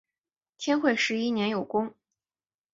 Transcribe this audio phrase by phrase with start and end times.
[0.57, 1.93] 天会十一年有功。